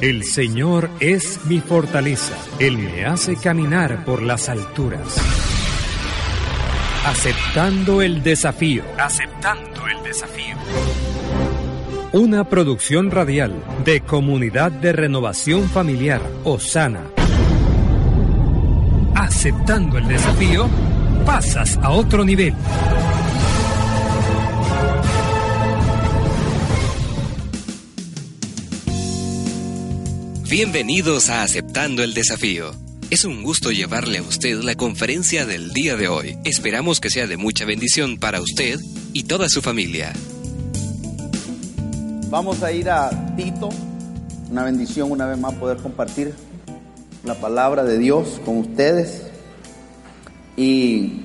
[0.00, 2.36] El Señor es mi fortaleza.
[2.58, 5.16] Él me hace caminar por las alturas.
[7.06, 8.82] Aceptando el desafío.
[8.98, 10.54] Aceptando el desafío.
[12.12, 13.54] Una producción radial
[13.86, 17.00] de Comunidad de Renovación Familiar, Osana.
[19.14, 20.68] Aceptando el desafío,
[21.24, 22.52] pasas a otro nivel.
[30.48, 32.70] Bienvenidos a Aceptando el Desafío.
[33.10, 36.38] Es un gusto llevarle a usted la conferencia del día de hoy.
[36.44, 38.78] Esperamos que sea de mucha bendición para usted
[39.12, 40.12] y toda su familia.
[42.30, 43.70] Vamos a ir a Tito.
[44.48, 46.32] Una bendición una vez más poder compartir
[47.24, 49.24] la palabra de Dios con ustedes.
[50.56, 51.22] Y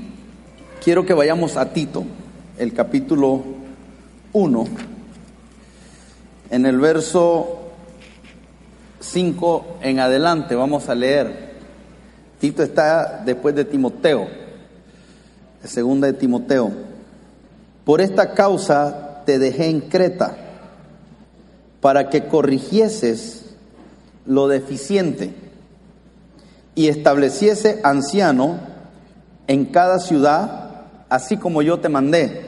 [0.84, 2.06] quiero que vayamos a Tito,
[2.58, 3.44] el capítulo
[4.34, 4.68] 1,
[6.50, 7.61] en el verso
[9.02, 11.52] 5 en adelante vamos a leer.
[12.40, 14.28] Tito está después de Timoteo,
[15.62, 16.72] de segunda de Timoteo.
[17.84, 20.38] Por esta causa te dejé en Creta,
[21.82, 23.56] para que corrigieses
[24.26, 25.34] lo deficiente
[26.76, 28.60] y estableciese anciano
[29.48, 32.46] en cada ciudad, así como yo te mandé.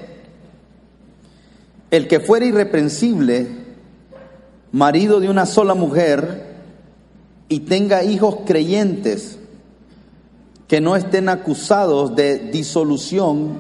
[1.90, 3.62] El que fuera irreprensible,
[4.74, 6.52] marido de una sola mujer,
[7.48, 9.38] y tenga hijos creyentes
[10.68, 13.60] que no estén acusados de disolución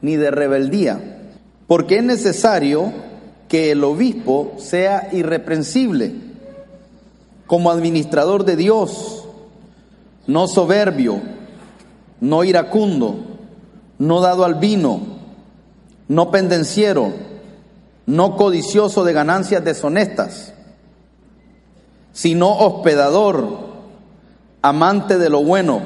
[0.00, 1.20] ni de rebeldía,
[1.66, 2.90] porque es necesario
[3.48, 6.14] que el obispo sea irreprensible
[7.46, 9.28] como administrador de Dios,
[10.26, 11.20] no soberbio,
[12.22, 13.16] no iracundo,
[13.98, 15.00] no dado al vino,
[16.08, 17.12] no pendenciero,
[18.06, 20.53] no codicioso de ganancias deshonestas
[22.14, 23.74] sino hospedador,
[24.62, 25.82] amante de lo bueno,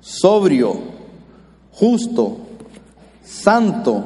[0.00, 0.80] sobrio,
[1.72, 2.38] justo,
[3.24, 4.04] santo,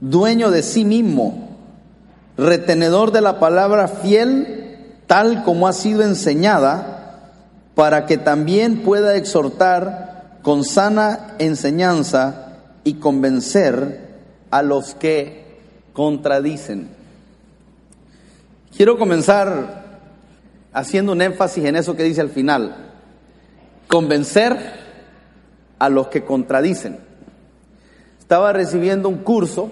[0.00, 1.48] dueño de sí mismo,
[2.38, 7.32] retenedor de la palabra fiel, tal como ha sido enseñada,
[7.74, 14.14] para que también pueda exhortar con sana enseñanza y convencer
[14.52, 15.58] a los que
[15.92, 16.88] contradicen.
[18.76, 19.83] Quiero comenzar
[20.74, 22.90] haciendo un énfasis en eso que dice al final,
[23.86, 24.58] convencer
[25.78, 26.98] a los que contradicen.
[28.18, 29.70] Estaba recibiendo un curso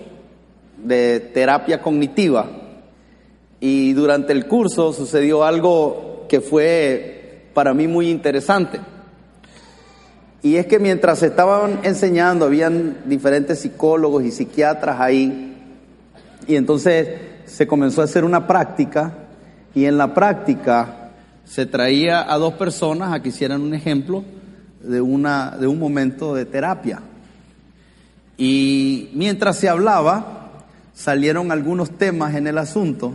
[0.79, 2.49] de terapia cognitiva
[3.61, 8.81] y durante el curso sucedió algo que fue para mí muy interesante.
[10.41, 15.57] Y es que mientras estaban enseñando, habían diferentes psicólogos y psiquiatras ahí,
[16.49, 17.09] y entonces
[17.45, 19.22] se comenzó a hacer una práctica
[19.75, 21.11] y en la práctica
[21.45, 24.25] se traía a dos personas a que hicieran un ejemplo
[24.83, 27.01] de, una, de un momento de terapia.
[28.37, 33.15] Y mientras se hablaba, salieron algunos temas en el asunto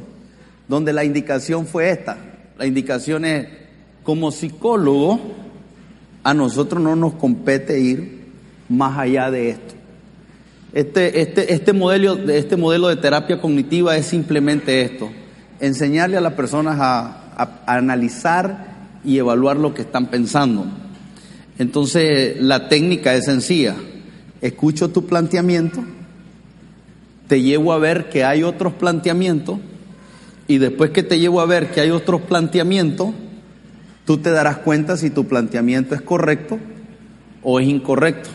[0.68, 2.18] donde la indicación fue esta.
[2.57, 3.47] La indicación es,
[4.03, 5.19] como psicólogo,
[6.24, 8.25] a nosotros no nos compete ir
[8.69, 9.75] más allá de esto.
[10.74, 15.09] Este, este, este, modelo, este modelo de terapia cognitiva es simplemente esto
[15.59, 17.23] enseñarle a las personas a,
[17.68, 20.66] analizar y evaluar lo que están pensando.
[21.59, 23.75] Entonces, la técnica es sencilla.
[24.41, 25.84] Escucho tu planteamiento,
[27.28, 29.59] te llevo a ver que hay otros planteamientos
[30.47, 33.10] y después que te llevo a ver que hay otros planteamientos,
[34.06, 36.57] tú te darás cuenta si tu planteamiento es correcto
[37.44, 38.30] o es incorrecto.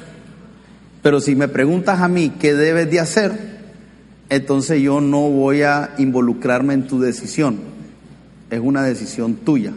[1.03, 3.52] Pero si me preguntas a mí qué debes de hacer,
[4.37, 7.59] entonces yo no voy a involucrarme en tu decisión.
[8.49, 9.75] Es una decisión tuya.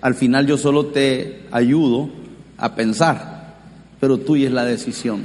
[0.00, 2.08] Al final yo solo te ayudo
[2.56, 3.56] a pensar,
[3.98, 5.22] pero tuya es la decisión.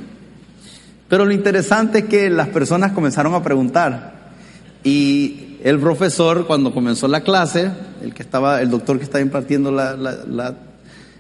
[1.07, 4.31] Pero lo interesante es que las personas comenzaron a preguntar
[4.83, 7.69] y el profesor cuando comenzó la clase,
[8.01, 9.69] el que estaba, el doctor que estaba impartiendo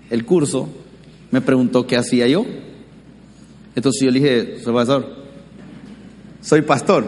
[0.09, 0.67] el curso,
[1.29, 2.43] me preguntó qué hacía yo.
[3.75, 5.18] Entonces yo le dije, profesor,
[6.41, 7.07] soy pastor.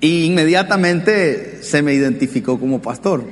[0.00, 3.24] Y inmediatamente se me identificó como pastor.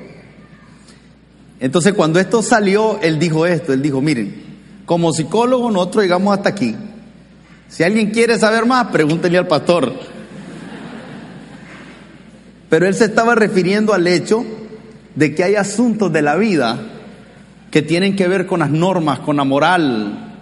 [1.61, 4.43] Entonces cuando esto salió, él dijo esto, él dijo, miren,
[4.87, 6.75] como psicólogo nosotros llegamos hasta aquí.
[7.69, 9.93] Si alguien quiere saber más, pregúntenle al pastor.
[12.69, 14.45] Pero él se estaba refiriendo al hecho
[15.15, 16.81] de que hay asuntos de la vida
[17.71, 20.35] que tienen que ver con las normas, con la moral,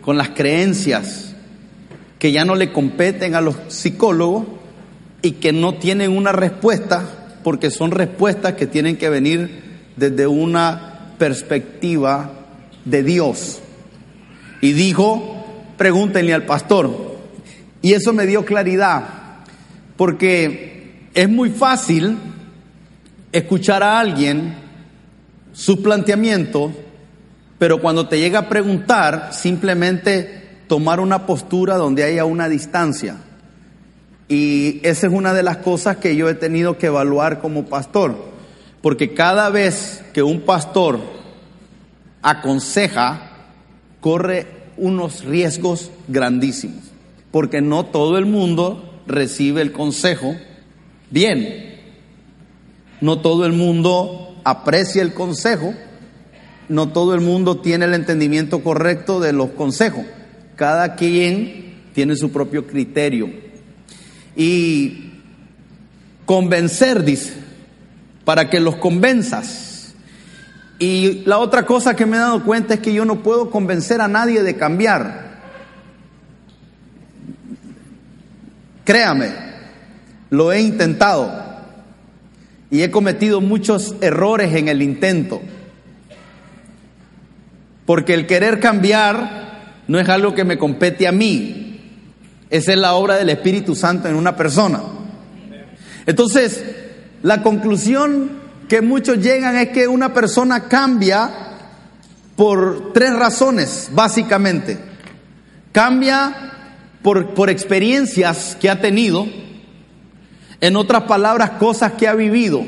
[0.00, 1.33] con las creencias,
[2.18, 4.46] que ya no le competen a los psicólogos
[5.22, 7.04] y que no tienen una respuesta,
[7.42, 9.62] porque son respuestas que tienen que venir
[9.96, 12.30] desde una perspectiva
[12.84, 13.60] de Dios.
[14.60, 15.44] Y dijo,
[15.76, 17.14] pregúntenle al pastor.
[17.82, 19.04] Y eso me dio claridad,
[19.96, 22.16] porque es muy fácil
[23.32, 24.54] escuchar a alguien
[25.52, 26.72] su planteamiento,
[27.58, 33.16] pero cuando te llega a preguntar, simplemente tomar una postura donde haya una distancia.
[34.28, 38.16] Y esa es una de las cosas que yo he tenido que evaluar como pastor,
[38.80, 41.00] porque cada vez que un pastor
[42.22, 43.30] aconseja,
[44.00, 44.46] corre
[44.76, 46.84] unos riesgos grandísimos,
[47.30, 50.34] porque no todo el mundo recibe el consejo
[51.10, 51.74] bien.
[53.00, 55.74] No todo el mundo aprecia el consejo,
[56.68, 60.04] no todo el mundo tiene el entendimiento correcto de los consejos.
[60.56, 63.30] Cada quien tiene su propio criterio.
[64.36, 65.12] Y
[66.26, 67.34] convencer, dice,
[68.24, 69.94] para que los convenzas.
[70.78, 74.00] Y la otra cosa que me he dado cuenta es que yo no puedo convencer
[74.00, 75.34] a nadie de cambiar.
[78.84, 79.32] Créame,
[80.30, 81.32] lo he intentado
[82.70, 85.40] y he cometido muchos errores en el intento.
[87.86, 89.43] Porque el querer cambiar
[89.88, 91.80] no es algo que me compete a mí.
[92.50, 94.80] Esa es la obra del Espíritu Santo en una persona.
[96.06, 96.64] Entonces,
[97.22, 98.30] la conclusión
[98.68, 101.30] que muchos llegan es que una persona cambia
[102.36, 104.78] por tres razones, básicamente.
[105.72, 106.52] Cambia
[107.02, 109.26] por, por experiencias que ha tenido,
[110.60, 112.64] en otras palabras, cosas que ha vivido.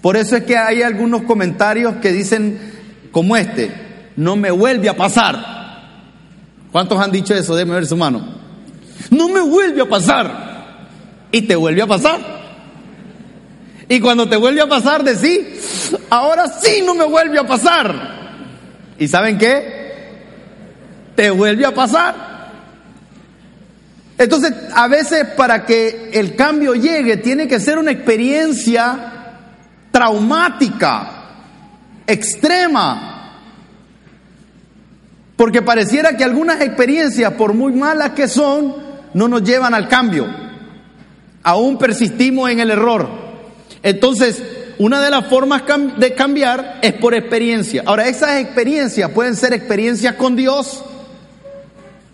[0.00, 2.58] Por eso es que hay algunos comentarios que dicen
[3.12, 3.72] como este,
[4.16, 5.61] no me vuelve a pasar.
[6.72, 7.54] ¿Cuántos han dicho eso?
[7.54, 8.24] Déjeme ver su mano.
[9.10, 10.52] No me vuelve a pasar.
[11.30, 12.20] Y te vuelve a pasar.
[13.88, 17.94] Y cuando te vuelve a pasar, decís, ahora sí no me vuelve a pasar.
[18.98, 19.82] ¿Y saben qué?
[21.14, 22.32] Te vuelve a pasar.
[24.16, 29.12] Entonces, a veces para que el cambio llegue, tiene que ser una experiencia
[29.90, 31.10] traumática,
[32.06, 33.11] extrema.
[35.42, 38.76] Porque pareciera que algunas experiencias, por muy malas que son,
[39.12, 40.24] no nos llevan al cambio.
[41.42, 43.08] Aún persistimos en el error.
[43.82, 44.40] Entonces,
[44.78, 45.64] una de las formas
[45.98, 47.82] de cambiar es por experiencia.
[47.84, 50.84] Ahora, esas experiencias pueden ser experiencias con Dios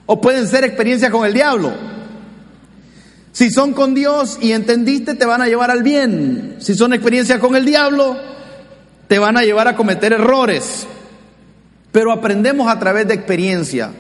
[0.07, 1.75] o pueden ser experiencias con el diablo.
[3.33, 6.57] Si son con Dios y entendiste, te van a llevar al bien.
[6.61, 8.17] Si son experiencias con el diablo,
[9.07, 10.87] te van a llevar a cometer errores.
[11.99, 13.91] Pero aprendemos a través de experiencia.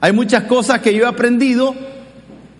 [0.00, 1.74] Hay muchas cosas que yo he aprendido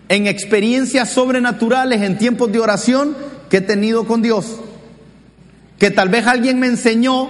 [0.08, 3.16] en experiencias sobrenaturales, en tiempos de oración
[3.48, 4.58] que he tenido con Dios.
[5.78, 7.28] Que tal vez alguien me enseñó,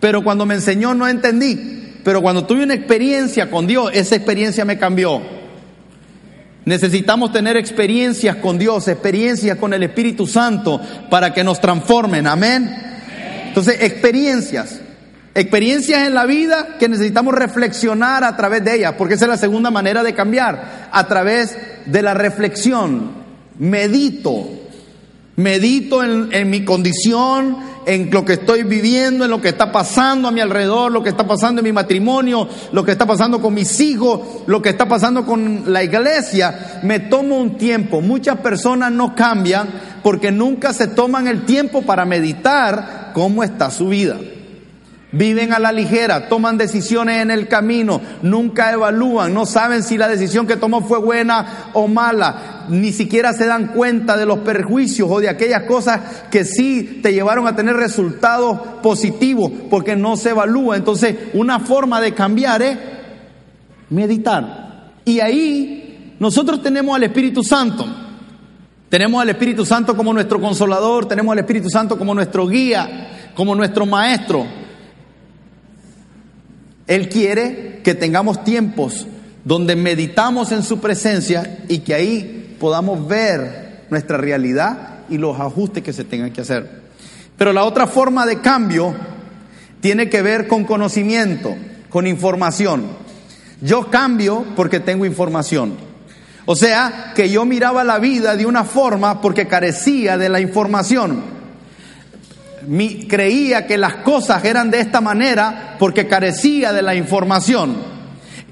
[0.00, 1.92] pero cuando me enseñó no entendí.
[2.02, 5.20] Pero cuando tuve una experiencia con Dios, esa experiencia me cambió.
[6.64, 12.26] Necesitamos tener experiencias con Dios, experiencias con el Espíritu Santo para que nos transformen.
[12.26, 12.74] Amén.
[13.48, 14.80] Entonces, experiencias.
[15.34, 19.36] Experiencias en la vida que necesitamos reflexionar a través de ellas, porque esa es la
[19.36, 21.56] segunda manera de cambiar, a través
[21.86, 23.12] de la reflexión.
[23.58, 24.48] Medito,
[25.36, 27.56] medito en, mi condición,
[27.86, 31.10] en lo que estoy viviendo, en lo que está pasando a mi alrededor, lo que
[31.10, 34.88] está pasando en mi matrimonio, lo que está pasando con mis hijos, lo que está
[34.88, 38.00] pasando con la iglesia, me tomo un tiempo.
[38.00, 39.68] Muchas personas no cambian
[40.02, 44.16] porque nunca se toman el tiempo para meditar cómo está su vida.
[45.10, 50.06] Viven a la ligera, toman decisiones en el camino, nunca evalúan, no saben si la
[50.06, 55.08] decisión que tomó fue buena o mala, ni siquiera se dan cuenta de los perjuicios
[55.10, 56.00] o de aquellas cosas
[56.30, 60.76] que sí te llevaron a tener resultados positivos, porque no se evalúa.
[60.76, 62.78] Entonces, una forma de cambiar es
[63.88, 64.90] meditar.
[65.06, 67.86] Y ahí nosotros tenemos al Espíritu Santo.
[68.90, 73.54] Tenemos al Espíritu Santo como nuestro consolador, tenemos al Espíritu Santo como nuestro guía, como
[73.54, 74.57] nuestro maestro.
[76.88, 79.06] Él quiere que tengamos tiempos
[79.44, 85.82] donde meditamos en su presencia y que ahí podamos ver nuestra realidad y los ajustes
[85.82, 86.82] que se tengan que hacer.
[87.36, 88.94] Pero la otra forma de cambio
[89.80, 91.54] tiene que ver con conocimiento,
[91.88, 92.84] con información.
[93.60, 95.74] Yo cambio porque tengo información.
[96.46, 101.37] O sea, que yo miraba la vida de una forma porque carecía de la información.
[103.08, 107.76] Creía que las cosas eran de esta manera porque carecía de la información.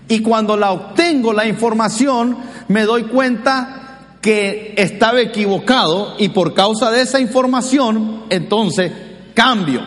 [0.08, 2.36] Y cuando la obtengo la información,
[2.68, 3.86] me doy cuenta
[4.20, 8.92] que estaba equivocado y por causa de esa información, entonces
[9.34, 9.82] cambio.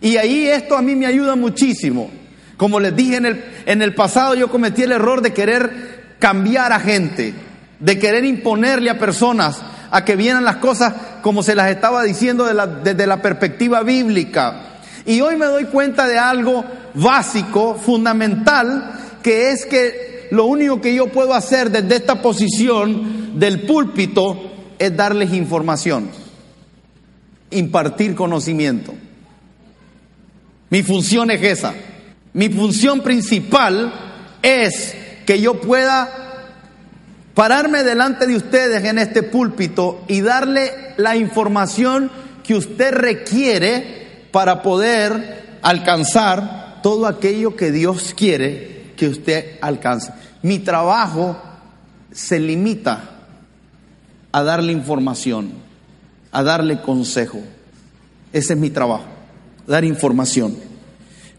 [0.00, 2.10] Y ahí esto a mí me ayuda muchísimo.
[2.56, 6.72] Como les dije en el, en el pasado, yo cometí el error de querer cambiar
[6.72, 7.34] a gente,
[7.80, 9.60] de querer imponerle a personas
[9.90, 10.92] a que vieran las cosas
[11.24, 14.74] como se las estaba diciendo desde la perspectiva bíblica.
[15.06, 16.62] Y hoy me doy cuenta de algo
[16.92, 23.62] básico, fundamental, que es que lo único que yo puedo hacer desde esta posición del
[23.62, 24.38] púlpito
[24.78, 26.10] es darles información,
[27.52, 28.92] impartir conocimiento.
[30.68, 31.72] Mi función es esa.
[32.34, 33.94] Mi función principal
[34.42, 36.23] es que yo pueda
[37.34, 42.10] pararme delante de ustedes en este púlpito y darle la información
[42.42, 50.12] que usted requiere para poder alcanzar todo aquello que Dios quiere que usted alcance.
[50.42, 51.40] Mi trabajo
[52.12, 53.10] se limita
[54.30, 55.52] a darle información,
[56.30, 57.40] a darle consejo.
[58.32, 59.06] Ese es mi trabajo,
[59.66, 60.56] dar información.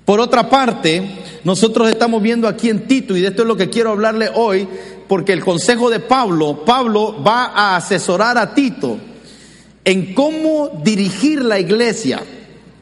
[0.06, 1.04] Por otra parte,
[1.44, 4.68] nosotros estamos viendo aquí en Tito, y de esto es lo que quiero hablarle hoy,
[5.08, 8.98] porque el consejo de Pablo, Pablo va a asesorar a Tito
[9.84, 12.24] en cómo dirigir la iglesia,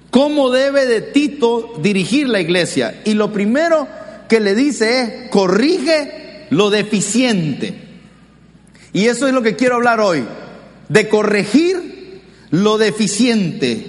[0.09, 3.01] cómo debe de Tito dirigir la iglesia.
[3.03, 3.87] Y lo primero
[4.29, 7.81] que le dice es, corrige lo deficiente.
[8.93, 10.23] Y eso es lo que quiero hablar hoy,
[10.87, 13.87] de corregir lo deficiente.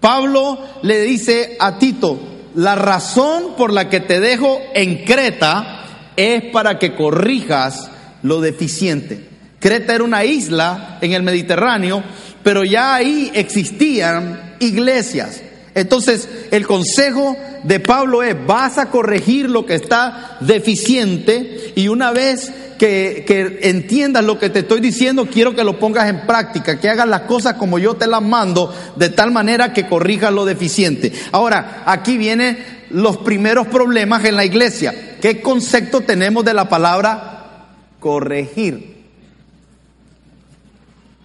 [0.00, 2.20] Pablo le dice a Tito,
[2.54, 5.75] la razón por la que te dejo en Creta
[6.16, 7.90] es para que corrijas
[8.22, 9.28] lo deficiente.
[9.60, 12.02] Creta era una isla en el Mediterráneo,
[12.42, 15.42] pero ya ahí existían iglesias.
[15.74, 22.12] Entonces, el consejo de Pablo es, vas a corregir lo que está deficiente y una
[22.12, 26.88] vez que, entiendas lo que te estoy diciendo, quiero que lo pongas en práctica, que
[26.88, 31.12] hagas las cosas como yo te las mando, de tal manera que corrijas lo deficiente.
[31.32, 32.58] Ahora, aquí vienen
[32.90, 35.16] los primeros problemas en la iglesia.
[35.20, 37.66] ¿Qué concepto tenemos de la palabra
[38.00, 38.96] corregir?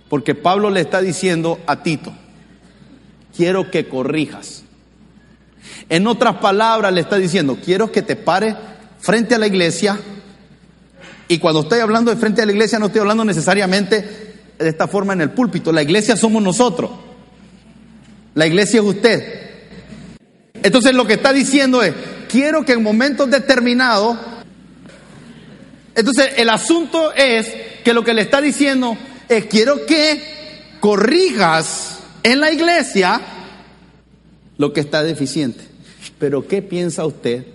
[0.09, 2.13] Porque Pablo le está diciendo a Tito,
[3.35, 4.63] quiero que corrijas.
[5.89, 8.55] En otras palabras le está diciendo, quiero que te pares
[8.99, 9.99] frente a la iglesia
[11.31, 14.01] y cuando estoy hablando de frente a la iglesia, no estoy hablando necesariamente
[14.59, 15.71] de esta forma en el púlpito.
[15.71, 16.91] La iglesia somos nosotros.
[18.33, 19.49] La iglesia es usted.
[20.61, 21.93] Entonces lo que está diciendo es,
[22.27, 24.17] quiero que en momentos determinados,
[25.95, 27.47] entonces el asunto es
[27.85, 28.97] que lo que le está diciendo
[29.29, 30.21] es, quiero que
[30.81, 33.21] corrijas en la iglesia
[34.57, 35.63] lo que está deficiente.
[36.19, 37.45] Pero ¿qué piensa usted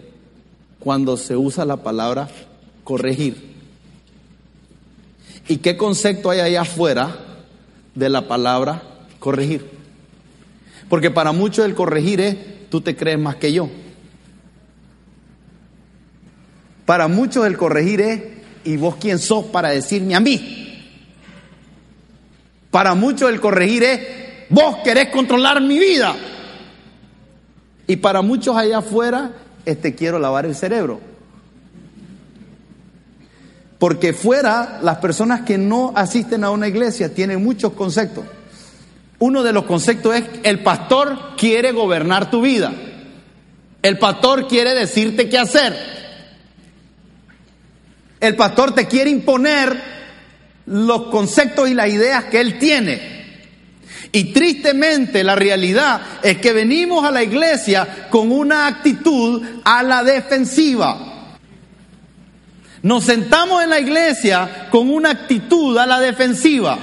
[0.81, 2.31] cuando se usa la palabra
[2.83, 3.46] corregir?
[5.49, 7.17] ¿Y qué concepto hay allá afuera
[7.95, 8.83] de la palabra
[9.19, 9.71] corregir?
[10.89, 12.37] Porque para muchos el corregir es,
[12.69, 13.69] tú te crees más que yo.
[16.85, 18.23] Para muchos el corregir es,
[18.65, 20.83] ¿y vos quién sos para decirme a mí?
[22.71, 24.01] Para muchos el corregir es,
[24.49, 26.15] vos querés controlar mi vida.
[27.89, 29.33] Y para muchos allá afuera,
[29.65, 31.01] este quiero lavar el cerebro.
[33.79, 38.25] Porque fuera, las personas que no asisten a una iglesia tienen muchos conceptos.
[39.19, 42.73] Uno de los conceptos es, el pastor quiere gobernar tu vida.
[43.83, 45.77] El pastor quiere decirte qué hacer.
[48.21, 49.81] El pastor te quiere imponer
[50.67, 53.17] los conceptos y las ideas que él tiene.
[54.13, 60.03] Y tristemente la realidad es que venimos a la iglesia con una actitud a la
[60.03, 61.06] defensiva.
[62.87, 66.79] Nos sentamos en la iglesia con una actitud a la defensiva.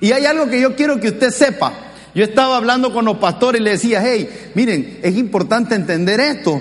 [0.00, 1.72] Y hay algo que yo quiero que usted sepa.
[2.12, 6.60] Yo estaba hablando con los pastores y le decía, hey, miren, es importante entender esto.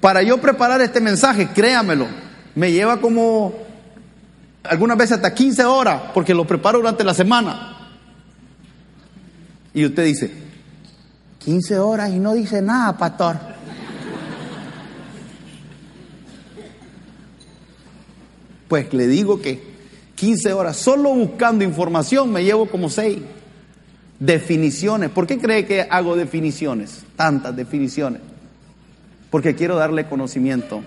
[0.00, 2.06] Para yo preparar este mensaje, créamelo,
[2.54, 3.52] me lleva como
[4.62, 7.90] algunas veces hasta 15 horas, porque lo preparo durante la semana.
[9.74, 10.30] Y usted dice,
[11.40, 13.59] 15 horas y no dice nada, pastor.
[18.70, 19.60] Pues le digo que
[20.14, 23.18] 15 horas solo buscando información, me llevo como 6
[24.20, 25.10] definiciones.
[25.10, 27.02] ¿Por qué cree que hago definiciones?
[27.16, 28.20] Tantas definiciones.
[29.28, 30.82] Porque quiero darle conocimiento.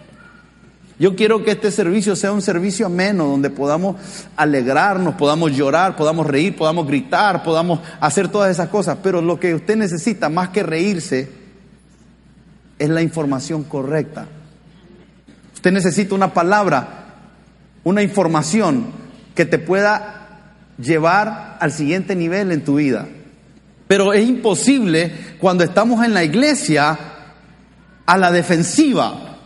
[0.97, 3.97] Yo quiero que este servicio sea un servicio ameno, donde podamos
[4.37, 8.99] alegrarnos, podamos llorar, podamos reír, podamos gritar, podamos hacer todas esas cosas.
[9.03, 11.29] Pero lo que usted necesita, más que reírse,
[12.79, 14.25] es la información correcta.
[15.53, 17.02] Usted necesita una palabra,
[17.83, 18.87] una información
[19.35, 20.23] que te pueda
[20.77, 23.07] llevar al siguiente nivel en tu vida.
[23.87, 26.97] Pero es imposible cuando estamos en la iglesia
[28.05, 29.37] a la defensiva.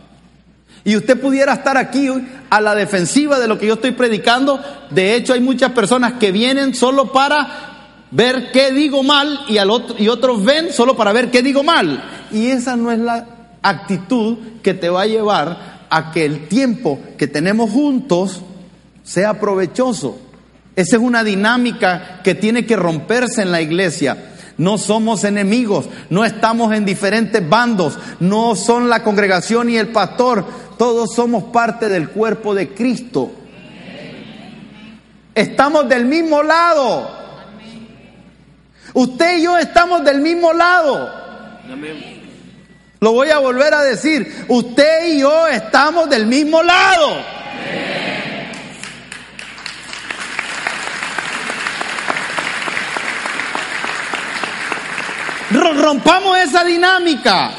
[0.84, 2.08] Y usted pudiera estar aquí
[2.48, 4.62] a la defensiva de lo que yo estoy predicando.
[4.90, 7.68] De hecho, hay muchas personas que vienen solo para
[8.10, 11.62] ver qué digo mal y, al otro, y otros ven solo para ver qué digo
[11.62, 12.02] mal.
[12.32, 13.26] Y esa no es la
[13.60, 18.42] actitud que te va a llevar a que el tiempo que tenemos juntos
[19.04, 20.18] sea provechoso.
[20.76, 24.16] Esa es una dinámica que tiene que romperse en la iglesia.
[24.58, 30.44] No somos enemigos, no estamos en diferentes bandos, no son la congregación y el pastor,
[30.76, 33.32] todos somos parte del cuerpo de Cristo.
[35.34, 37.08] Estamos del mismo lado.
[38.94, 41.08] Usted y yo estamos del mismo lado.
[43.00, 44.46] Lo voy a volver a decir.
[44.48, 47.38] Usted y yo estamos del mismo lado.
[55.50, 57.50] Rompamos esa dinámica.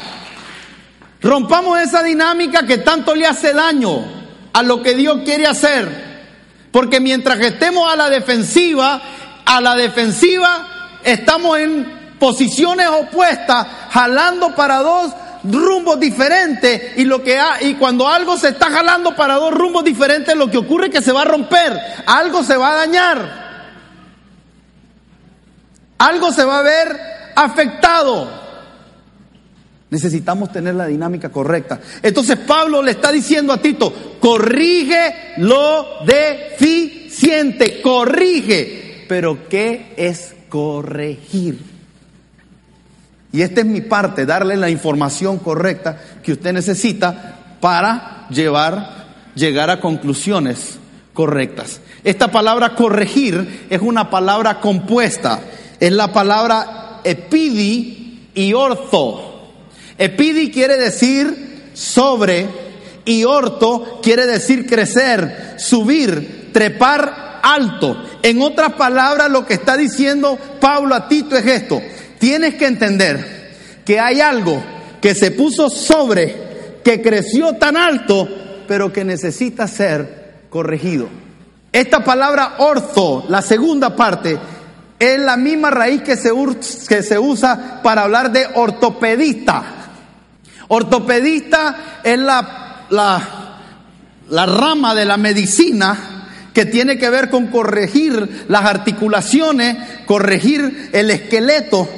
[1.22, 4.04] Rompamos esa dinámica que tanto le hace daño
[4.52, 6.10] a lo que Dios quiere hacer.
[6.70, 9.00] Porque mientras que estemos a la defensiva,
[9.44, 15.12] a la defensiva estamos en posiciones opuestas, jalando para dos
[15.44, 20.36] rumbos diferentes y lo que y cuando algo se está jalando para dos rumbos diferentes,
[20.36, 23.50] lo que ocurre es que se va a romper, algo se va a dañar.
[26.00, 26.98] Algo se va a ver
[27.36, 28.26] afectado.
[29.90, 31.78] Necesitamos tener la dinámica correcta.
[32.02, 39.04] Entonces Pablo le está diciendo a Tito, corrige lo deficiente, corrige.
[39.08, 41.79] Pero ¿qué es corregir?
[43.32, 49.70] Y esta es mi parte, darle la información correcta que usted necesita para llevar, llegar
[49.70, 50.78] a conclusiones
[51.12, 51.80] correctas.
[52.02, 55.40] Esta palabra corregir es una palabra compuesta,
[55.78, 59.52] es la palabra epidi y orzo.
[59.98, 62.48] Epidi quiere decir sobre
[63.04, 67.96] y orto quiere decir crecer, subir, trepar alto.
[68.22, 71.80] En otras palabras, lo que está diciendo Pablo a Tito es esto.
[72.20, 74.62] Tienes que entender que hay algo
[75.00, 78.28] que se puso sobre, que creció tan alto,
[78.68, 81.08] pero que necesita ser corregido.
[81.72, 84.38] Esta palabra orto, la segunda parte,
[84.98, 86.30] es la misma raíz que se,
[86.86, 89.64] que se usa para hablar de ortopedista.
[90.68, 98.66] Ortopedista es la, la, rama de la medicina que tiene que ver con corregir las
[98.66, 101.88] articulaciones, corregir el esqueleto,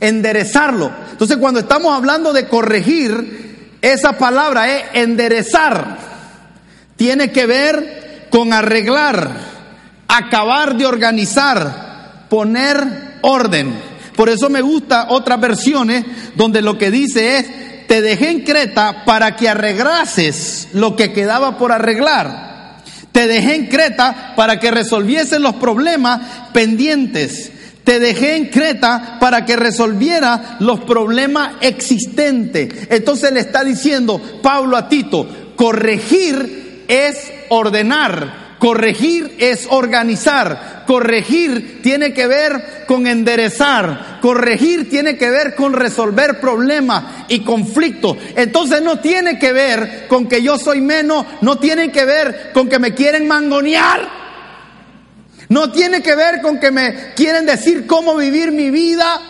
[0.00, 0.90] enderezarlo.
[1.12, 5.98] Entonces cuando estamos hablando de corregir, esa palabra es enderezar.
[6.96, 9.30] Tiene que ver con arreglar,
[10.08, 13.74] acabar de organizar, poner orden.
[14.16, 19.04] Por eso me gusta otras versiones donde lo que dice es, te dejé en Creta
[19.04, 22.50] para que arreglases lo que quedaba por arreglar.
[23.12, 26.20] Te dejé en Creta para que resolvieses los problemas
[26.52, 27.50] pendientes.
[27.90, 32.86] Te dejé en Creta para que resolviera los problemas existentes.
[32.88, 35.26] Entonces le está diciendo Pablo a Tito,
[35.56, 40.84] corregir es ordenar, Corregir es organizar.
[40.86, 44.18] Corregir tiene que ver con enderezar.
[44.20, 48.18] Corregir tiene que ver con resolver problemas y conflictos.
[48.36, 52.68] Entonces no tiene que ver con que yo soy menos, no tiene que ver con
[52.68, 54.19] que me quieren mangonear.
[55.50, 59.20] No tiene que ver con que me quieren decir cómo vivir mi vida.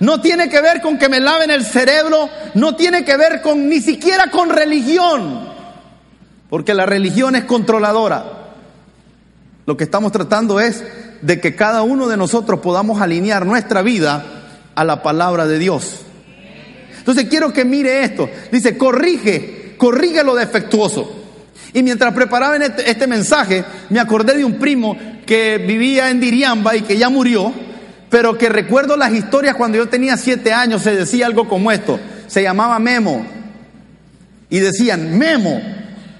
[0.00, 2.28] No tiene que ver con que me laven el cerebro.
[2.54, 5.48] No tiene que ver con ni siquiera con religión.
[6.48, 8.24] Porque la religión es controladora.
[9.64, 10.82] Lo que estamos tratando es
[11.22, 14.24] de que cada uno de nosotros podamos alinear nuestra vida
[14.74, 16.00] a la palabra de Dios.
[16.98, 18.28] Entonces quiero que mire esto.
[18.50, 21.19] Dice, corrige, corrige lo defectuoso.
[21.72, 26.76] Y mientras preparaba este, este, mensaje, me acordé de un primo que vivía en Diriamba
[26.76, 27.52] y que ya murió,
[28.08, 32.00] pero que recuerdo las historias cuando yo tenía siete años, se decía algo como esto.
[32.26, 33.24] Se llamaba Memo.
[34.48, 35.60] Y decían, Memo,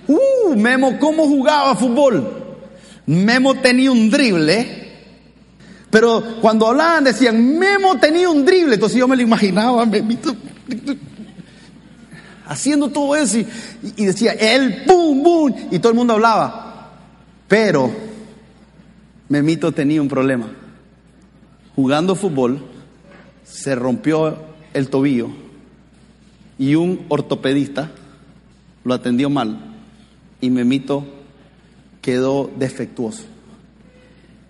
[0.06, 2.40] uh, Memo, ¿cómo jugaba fútbol?
[3.06, 4.88] Memo tenía un drible,
[5.90, 10.36] pero cuando hablaban decían, Memo tenía un drible, entonces yo me lo imaginaba, Memito,
[12.50, 16.90] haciendo todo eso y, decía, el pum, pum, y todo el mundo hablaba.
[17.46, 17.90] Pero
[19.28, 20.50] Memito tenía un problema.
[21.76, 22.60] Jugando fútbol,
[23.44, 24.36] se rompió
[24.74, 25.28] el tobillo
[26.58, 27.92] y un ortopedista
[28.82, 29.56] lo atendió mal
[30.40, 31.06] y Memito
[32.02, 33.26] quedó defectuoso.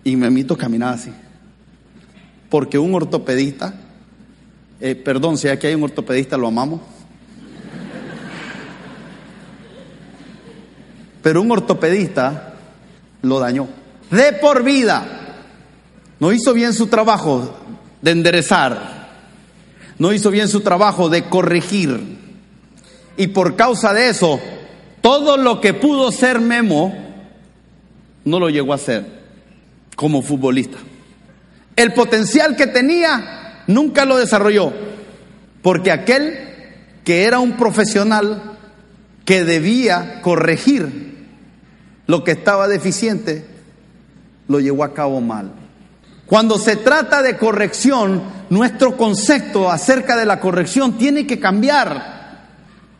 [0.03, 1.11] Y Memito caminaba así.
[2.49, 3.75] Porque un ortopedista,
[4.79, 6.81] eh, perdón, si aquí hay un ortopedista, lo amamos.
[11.21, 12.53] Pero un ortopedista
[13.21, 13.67] lo dañó.
[14.09, 15.05] De por vida.
[16.19, 17.57] No hizo bien su trabajo
[18.01, 19.09] de enderezar.
[19.97, 22.17] No hizo bien su trabajo de corregir.
[23.17, 24.39] Y por causa de eso,
[25.01, 26.93] todo lo que pudo ser Memo,
[28.23, 29.05] no lo llegó a ser
[29.95, 30.77] como futbolista.
[31.75, 34.73] El potencial que tenía, nunca lo desarrolló.
[35.61, 36.51] Porque aquel
[37.03, 38.57] que era un profesional
[39.25, 41.10] que debía corregir
[42.11, 43.45] lo que estaba deficiente,
[44.49, 45.49] lo llevó a cabo mal.
[46.25, 52.49] Cuando se trata de corrección, nuestro concepto acerca de la corrección tiene que cambiar.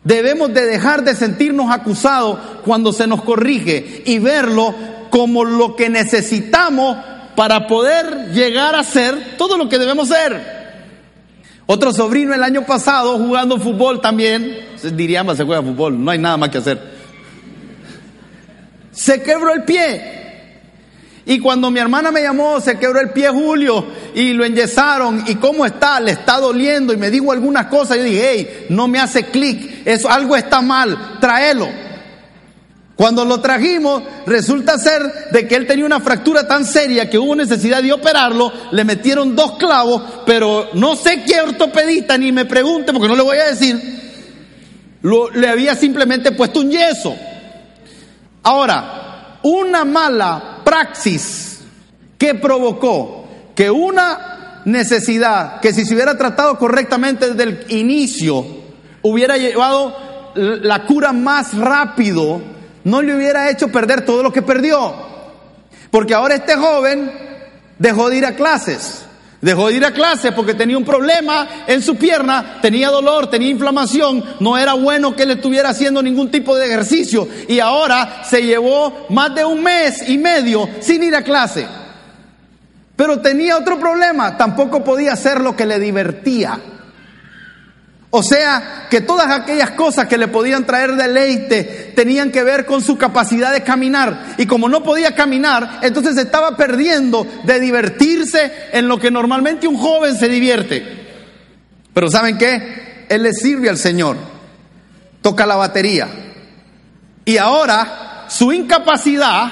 [0.02, 4.74] Debemos de dejar de sentirnos acusados cuando se nos corrige y verlo
[5.10, 6.96] como lo que necesitamos
[7.36, 10.62] para poder llegar a ser todo lo que debemos ser.
[11.66, 14.56] Otro sobrino el año pasado jugando fútbol también,
[14.94, 16.91] diríamos se juega fútbol, no hay nada más que hacer.
[18.92, 20.20] Se quebró el pie.
[21.24, 25.24] Y cuando mi hermana me llamó, se quebró el pie Julio y lo enyesaron.
[25.26, 26.00] ¿Y cómo está?
[26.00, 26.92] Le está doliendo.
[26.92, 27.98] Y me dijo algunas cosas.
[27.98, 29.86] Yo dije, hey, no me hace clic.
[29.86, 31.18] Eso, algo está mal.
[31.20, 31.68] Tráelo.
[32.96, 37.34] Cuando lo trajimos, resulta ser de que él tenía una fractura tan seria que hubo
[37.34, 38.52] necesidad de operarlo.
[38.70, 43.22] Le metieron dos clavos, pero no sé qué ortopedista ni me pregunte porque no le
[43.22, 44.02] voy a decir.
[45.02, 47.16] Lo, le había simplemente puesto un yeso.
[48.42, 51.60] Ahora, una mala praxis
[52.18, 58.44] que provocó que una necesidad que si se hubiera tratado correctamente desde el inicio
[59.02, 62.40] hubiera llevado la cura más rápido,
[62.84, 64.94] no le hubiera hecho perder todo lo que perdió.
[65.90, 67.12] Porque ahora este joven
[67.78, 69.04] dejó de ir a clases.
[69.42, 73.48] Dejó de ir a clase porque tenía un problema en su pierna, tenía dolor, tenía
[73.48, 78.44] inflamación, no era bueno que él estuviera haciendo ningún tipo de ejercicio y ahora se
[78.44, 81.66] llevó más de un mes y medio sin ir a clase.
[82.94, 86.60] Pero tenía otro problema, tampoco podía hacer lo que le divertía.
[88.14, 92.82] O sea, que todas aquellas cosas que le podían traer deleite tenían que ver con
[92.82, 94.34] su capacidad de caminar.
[94.36, 99.78] Y como no podía caminar, entonces estaba perdiendo de divertirse en lo que normalmente un
[99.78, 100.84] joven se divierte.
[101.94, 103.06] Pero ¿saben qué?
[103.08, 104.18] Él le sirve al Señor.
[105.22, 106.06] Toca la batería.
[107.24, 109.50] Y ahora su incapacidad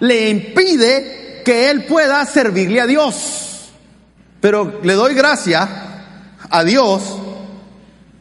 [0.00, 3.70] le impide que él pueda servirle a Dios.
[4.40, 5.68] Pero le doy gracias
[6.50, 7.00] a Dios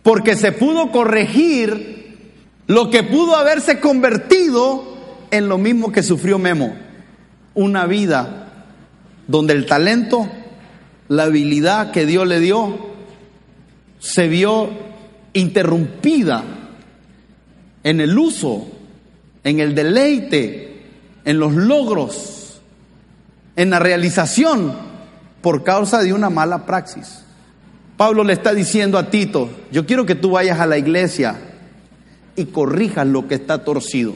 [0.03, 1.91] porque se pudo corregir
[2.67, 4.97] lo que pudo haberse convertido
[5.31, 6.75] en lo mismo que sufrió Memo,
[7.53, 8.65] una vida
[9.27, 10.29] donde el talento,
[11.07, 12.91] la habilidad que Dios le dio,
[13.99, 14.69] se vio
[15.33, 16.43] interrumpida
[17.83, 18.67] en el uso,
[19.43, 20.83] en el deleite,
[21.25, 22.61] en los logros,
[23.55, 24.73] en la realización,
[25.41, 27.23] por causa de una mala praxis.
[27.97, 31.35] Pablo le está diciendo a Tito, yo quiero que tú vayas a la iglesia
[32.35, 34.15] y corrijas lo que está torcido.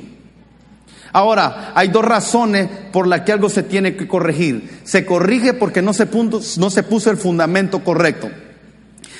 [1.16, 4.82] Ahora, hay dos razones por las que algo se tiene que corregir.
[4.84, 8.30] Se corrige porque no se, puso el fundamento correcto.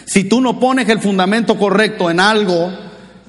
[0.06, 2.70] Si tú no pones el fundamento correcto en algo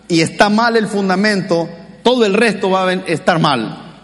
[0.08, 1.68] y está mal el fundamento,
[2.02, 4.00] todo el resto va a estar mal.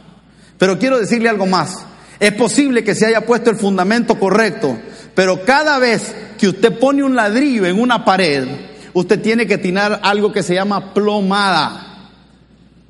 [0.58, 1.85] Pero quiero decirle algo más.
[2.20, 4.78] Es posible que se haya puesto el fundamento correcto,
[5.14, 8.46] pero cada vez que usted pone un ladrillo en una pared,
[8.92, 12.11] usted tiene que tirar algo que se llama plomada.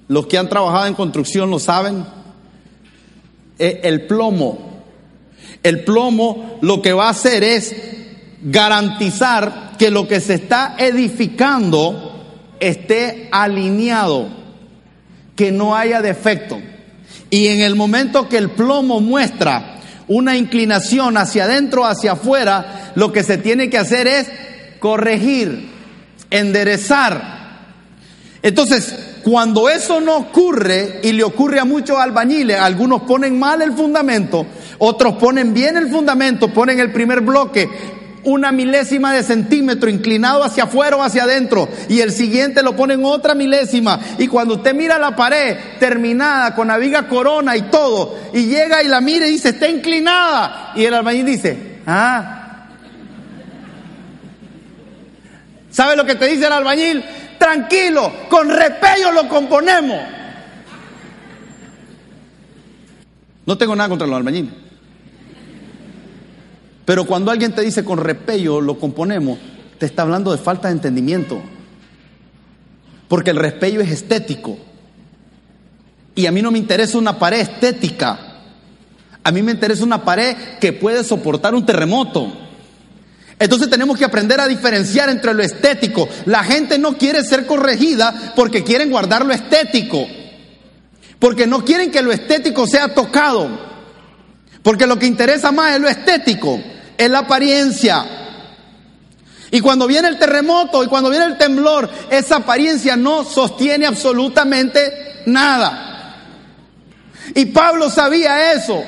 [0.09, 2.05] Los que han trabajado en construcción lo saben.
[3.59, 4.85] E, el plomo.
[5.63, 7.75] El plomo lo que va a hacer es
[8.43, 12.25] garantizar que lo que se está edificando
[12.61, 14.29] esté alineado,
[15.37, 16.61] que no haya defecto.
[17.31, 19.81] Y en el momento que el plomo muestra
[20.13, 24.29] una inclinación hacia adentro, hacia afuera, lo que se tiene que hacer es
[24.79, 25.71] corregir,
[26.31, 27.41] enderezar.
[28.43, 33.73] Entonces, cuando eso no ocurre y le ocurre a muchos albañiles, algunos ponen mal el
[33.73, 34.47] fundamento,
[34.79, 37.69] otros ponen bien el fundamento, ponen el primer bloque
[38.25, 43.05] una milésima de centímetro inclinado hacia afuera o hacia adentro y el siguiente lo ponen
[43.05, 48.17] otra milésima y cuando usted mira la pared terminada con la viga corona y todo
[48.33, 52.39] y llega y la mira y dice está inclinada y el albañil dice ah
[55.73, 57.03] ¿Sabe lo que te dice el albañil?
[57.39, 60.01] Tranquilo, con repello lo componemos.
[63.47, 64.62] No tengo nada contra los albañiles.
[66.85, 69.39] Pero cuando alguien te dice con repello lo componemos,
[69.79, 71.41] te está hablando de falta de entendimiento.
[73.09, 74.57] Porque el repello es estético.
[76.15, 78.19] Y a mí no me interesa una pared estética.
[79.25, 82.33] A mí me interesa una pared que puede soportar un terremoto.
[83.39, 86.09] Entonces tenemos que aprender a diferenciar entre lo estético.
[86.27, 90.07] La gente no quiere ser corregida porque quieren guardar lo estético.
[91.19, 93.72] Porque no quieren que lo estético sea tocado.
[94.63, 96.61] Porque lo que interesa más es lo estético,
[96.97, 98.05] es la apariencia.
[99.51, 105.23] Y cuando viene el terremoto y cuando viene el temblor, esa apariencia no sostiene absolutamente
[105.27, 106.17] nada.
[107.35, 108.83] Y Pablo sabía eso.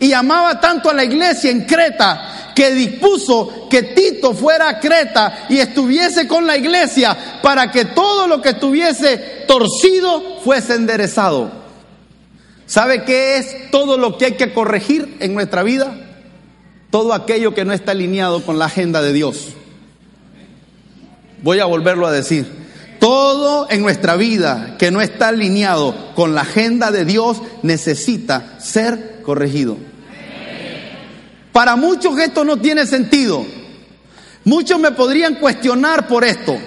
[0.00, 5.46] Y amaba tanto a la iglesia en Creta que dispuso que Tito fuera a Creta
[5.48, 11.63] y estuviese con la iglesia para que todo lo que estuviese torcido fuese enderezado.
[12.66, 15.94] ¿Sabe qué es todo lo que hay que corregir en nuestra vida?
[16.90, 19.48] Todo aquello que no está alineado con la agenda de Dios.
[21.42, 22.46] Voy a volverlo a decir.
[23.00, 29.20] Todo en nuestra vida que no está alineado con la agenda de Dios necesita ser
[29.22, 29.76] corregido.
[31.52, 33.44] Para muchos esto no tiene sentido.
[34.44, 36.58] Muchos me podrían cuestionar por esto.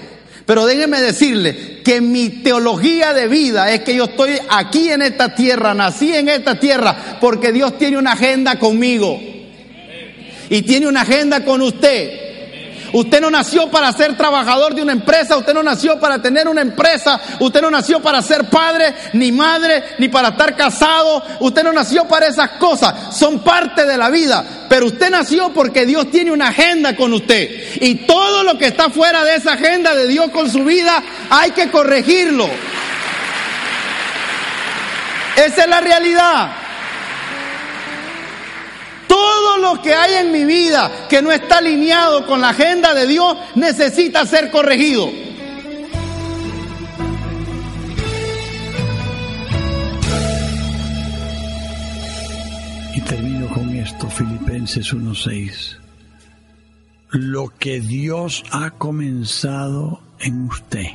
[0.48, 5.36] Pero déjenme decirle que mi teología de vida es que yo estoy aquí en esta
[5.36, 9.20] tierra, nací en esta tierra, porque Dios tiene una agenda conmigo.
[10.50, 12.28] Y tiene una agenda con usted.
[12.94, 16.62] Usted no nació para ser trabajador de una empresa, usted no nació para tener una
[16.62, 21.74] empresa, usted no nació para ser padre, ni madre, ni para estar casado, usted no
[21.74, 26.32] nació para esas cosas, son parte de la vida, pero usted nació porque Dios tiene
[26.32, 27.50] una agenda con usted.
[27.82, 31.52] Y todo lo que está fuera de esa agenda de Dios con su vida, hay
[31.52, 32.50] que corregirlo.
[35.36, 36.52] Esa es la realidad.
[39.08, 43.08] Todo lo que hay en mi vida que no está alineado con la agenda de
[43.08, 45.27] Dios necesita ser corregido.
[54.68, 55.78] Filipenses 1.6.
[57.12, 60.88] Lo que Dios ha comenzado en usted,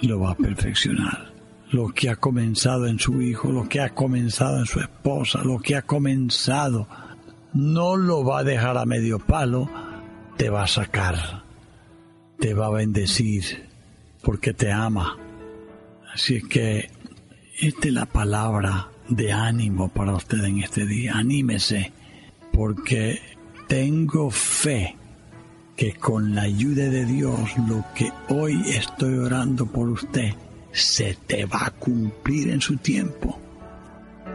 [0.00, 1.32] lo va a perfeccionar
[1.70, 5.58] lo que ha comenzado en su hijo, lo que ha comenzado en su esposa, lo
[5.58, 6.86] que ha comenzado,
[7.54, 9.70] no lo va a dejar a medio palo,
[10.36, 11.44] te va a sacar,
[12.38, 13.70] te va a bendecir,
[14.22, 15.16] porque te ama.
[16.12, 16.90] Así es que
[17.58, 21.14] esta es la palabra de ánimo para usted en este día.
[21.14, 21.90] Anímese,
[22.52, 23.20] porque
[23.66, 24.96] tengo fe
[25.76, 27.38] que con la ayuda de Dios
[27.68, 30.34] lo que hoy estoy orando por usted,
[30.70, 33.38] se te va a cumplir en su tiempo.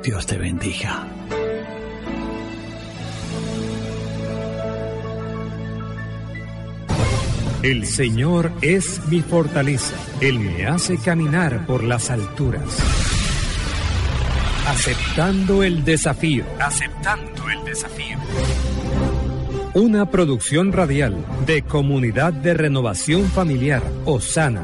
[0.04, 1.08] Dios te bendiga.
[7.64, 9.96] El Señor es mi fortaleza.
[10.22, 13.17] Él me hace caminar por las alturas.
[14.68, 16.46] Aceptando el desafío.
[16.60, 18.18] Aceptando el desafío.
[19.74, 24.64] Una producción radial de Comunidad de Renovación Familiar, Osana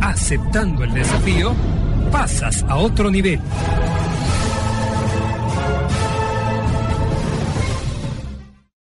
[0.00, 1.54] aceptando el desafío,
[2.10, 3.40] pasas a otro nivel.